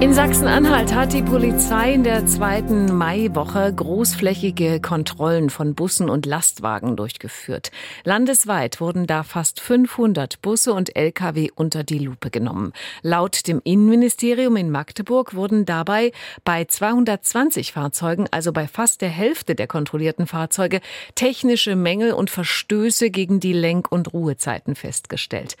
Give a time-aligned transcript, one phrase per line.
[0.00, 6.94] In Sachsen-Anhalt hat die Polizei in der zweiten Maiwoche großflächige Kontrollen von Bussen und Lastwagen
[6.94, 7.72] durchgeführt.
[8.04, 12.74] Landesweit wurden da fast 500 Busse und Lkw unter die Lupe genommen.
[13.02, 16.12] Laut dem Innenministerium in Magdeburg wurden dabei
[16.44, 20.80] bei 220 Fahrzeugen, also bei fast der Hälfte der kontrollierten Fahrzeuge,
[21.16, 25.56] technische Mängel und Verstöße gegen die Lenk- und Ruhezeiten festgestellt.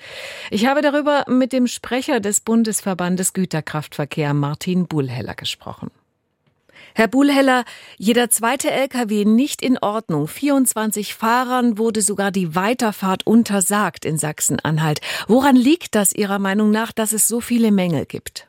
[0.52, 5.90] Ich habe darüber mit dem Sprecher des Bundesverbandes Güterkraftverkehr Martin Bullheller gesprochen.
[6.94, 7.64] Herr Bullheller,
[7.96, 10.26] jeder zweite Lkw nicht in Ordnung.
[10.26, 15.00] 24 Fahrern wurde sogar die Weiterfahrt untersagt in Sachsen-Anhalt.
[15.28, 18.48] Woran liegt das Ihrer Meinung nach, dass es so viele Mängel gibt?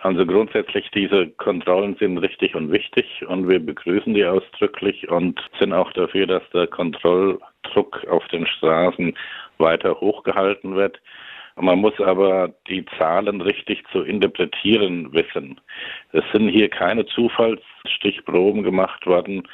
[0.00, 5.72] Also grundsätzlich, diese Kontrollen sind richtig und wichtig und wir begrüßen die ausdrücklich und sind
[5.72, 9.16] auch dafür, dass der Kontrolldruck auf den Straßen
[9.58, 11.00] weiter hochgehalten wird.
[11.56, 15.60] Man muss aber die Zahlen richtig zu interpretieren wissen.
[16.12, 19.46] Es sind hier keine Zufallsstichproben gemacht worden,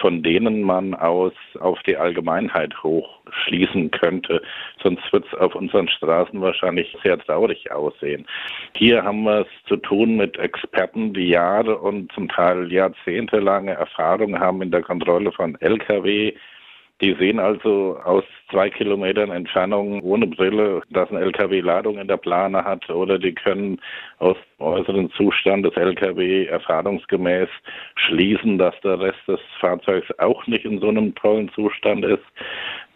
[0.00, 4.40] von denen man aus auf die Allgemeinheit hochschließen könnte.
[4.82, 8.26] Sonst wird es auf unseren Straßen wahrscheinlich sehr traurig aussehen.
[8.76, 14.38] Hier haben wir es zu tun mit Experten, die Jahre und zum Teil jahrzehntelange Erfahrung
[14.38, 16.32] haben in der Kontrolle von Lkw,
[17.02, 22.16] die sehen also aus zwei Kilometern Entfernung ohne Brille, dass ein LKW Ladung in der
[22.16, 23.80] Plane hat oder die können
[24.18, 27.48] aus dem äußeren Zustand des LKW erfahrungsgemäß
[27.96, 32.24] schließen, dass der Rest des Fahrzeugs auch nicht in so einem tollen Zustand ist.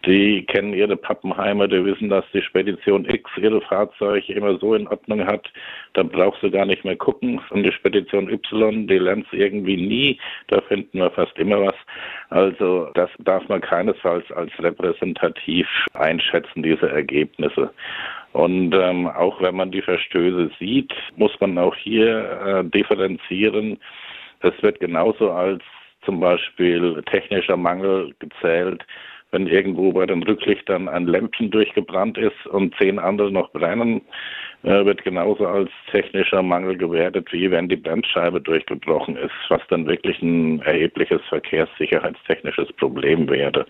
[0.07, 4.87] Die kennen ihre Pappenheimer, die wissen, dass die Spedition X ihre Fahrzeuge immer so in
[4.87, 5.51] Ordnung hat,
[5.95, 7.41] da brauchst du gar nicht mehr gucken.
[7.51, 11.75] Und die Spedition Y, die lernt irgendwie nie, da finden wir fast immer was.
[12.31, 17.73] Also das darf man keinesfalls als repräsentativ einschätzen, diese Ergebnisse.
[18.33, 23.79] Und ähm, auch wenn man die Verstöße sieht, muss man auch hier äh, differenzieren.
[24.41, 25.63] Es wird genauso als
[26.05, 28.85] zum Beispiel technischer Mangel gezählt,
[29.33, 34.03] wenn irgendwo bei den Rücklichtern ein Lämpchen durchgebrannt ist und zehn andere noch brennen,
[34.63, 39.87] äh, wird genauso als technischer Mangel gewertet, wie wenn die Bremsscheibe durchgebrochen ist, was dann
[39.87, 43.67] wirklich ein erhebliches verkehrssicherheitstechnisches Problem wäre.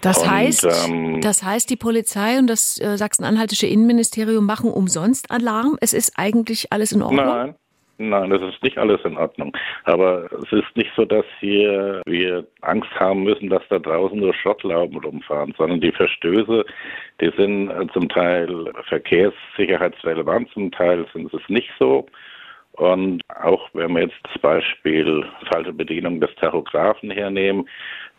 [0.00, 5.30] Das und, heißt, ähm, das heißt, die Polizei und das äh, sachsen-anhaltische Innenministerium machen umsonst
[5.30, 5.76] Alarm.
[5.80, 7.24] Es ist eigentlich alles in Ordnung.
[7.24, 7.54] Nein.
[8.00, 9.56] Nein, das ist nicht alles in Ordnung.
[9.82, 14.32] Aber es ist nicht so, dass hier wir Angst haben müssen, dass da draußen nur
[14.34, 16.64] Schrottlauben rumfahren, sondern die Verstöße,
[17.20, 22.06] die sind äh, zum Teil verkehrssicherheitsrelevant, zum Teil sind es nicht so.
[22.78, 27.68] Und auch wenn wir jetzt das Beispiel falsche Bedienung des Tachografen hernehmen,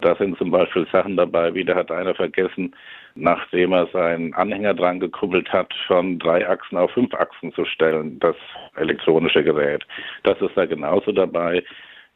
[0.02, 2.76] da sind zum Beispiel Sachen dabei, wie da hat einer vergessen,
[3.16, 8.20] nachdem er seinen Anhänger dran gekuppelt hat, von drei Achsen auf fünf Achsen zu stellen,
[8.20, 8.36] das
[8.76, 9.86] elektronische Gerät.
[10.24, 11.64] Das ist da genauso dabei,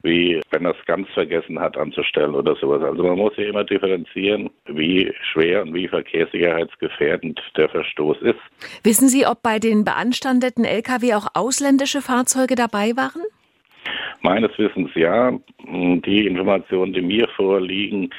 [0.04, 2.84] wie wenn er es ganz vergessen hat anzustellen oder sowas.
[2.84, 8.40] Also man muss hier immer differenzieren, wie schwer und wie verkehrssicherheitsgefährdend der Verstoß ist.
[8.84, 13.22] Wissen Sie, ob bei den beanstandeten Lkw auch ausländische Fahrzeuge dabei waren?
[14.22, 15.32] Meines Wissens ja.
[15.66, 18.10] Die Informationen, die mir vorliegen,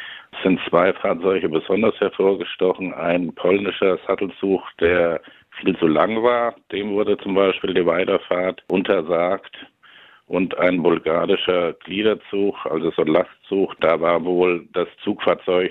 [0.42, 2.92] sind zwei Fahrzeuge besonders hervorgestochen.
[2.94, 5.20] Ein polnischer Sattelzug, der
[5.60, 9.54] viel zu lang war, dem wurde zum Beispiel die Weiterfahrt untersagt.
[10.26, 15.70] Und ein bulgarischer Gliederzug, also so ein Lastzug, da war wohl das Zugfahrzeug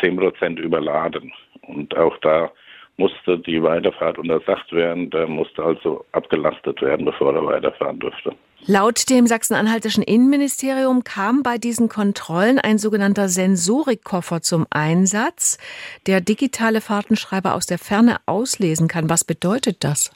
[0.00, 1.32] zehn Prozent überladen.
[1.62, 2.50] Und auch da
[2.96, 5.10] musste die Weiterfahrt untersagt werden.
[5.10, 8.32] Der musste also abgelastet werden, bevor er weiterfahren durfte.
[8.66, 15.58] Laut dem sachsen-anhaltischen Innenministerium kam bei diesen Kontrollen ein sogenannter Sensorikkoffer zum Einsatz,
[16.06, 19.10] der digitale Fahrtenschreiber aus der Ferne auslesen kann.
[19.10, 20.12] Was bedeutet das?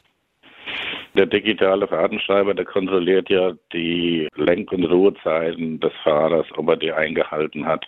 [1.15, 6.93] Der digitale Fahrtenschreiber, der kontrolliert ja die Lenk- und Ruhezeiten des Fahrers, ob er die
[6.93, 7.87] eingehalten hat.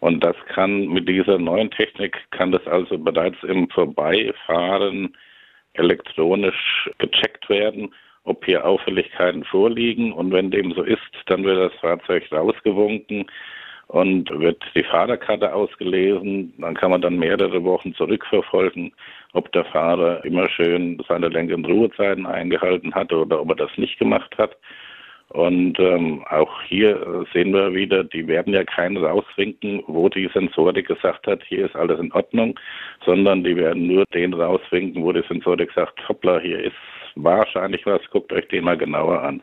[0.00, 5.16] Und das kann mit dieser neuen Technik, kann das also bereits im Vorbeifahren
[5.74, 7.94] elektronisch gecheckt werden,
[8.24, 10.12] ob hier Auffälligkeiten vorliegen.
[10.12, 13.26] Und wenn dem so ist, dann wird das Fahrzeug rausgewunken
[13.88, 16.52] und wird die Fahrerkarte ausgelesen.
[16.58, 18.92] Dann kann man dann mehrere Wochen zurückverfolgen,
[19.32, 23.70] ob der Fahrer immer schön seine Lenk- und Ruhezeiten eingehalten hat oder ob er das
[23.76, 24.56] nicht gemacht hat.
[25.30, 30.88] Und ähm, auch hier sehen wir wieder, die werden ja keinen rauswinken, wo die Sensorik
[30.88, 32.58] gesagt hat, hier ist alles in Ordnung,
[33.04, 36.76] sondern die werden nur den rauswinken, wo die Sensorik sagt, hoppla, hier ist
[37.14, 39.42] wahrscheinlich was, guckt euch den mal genauer an.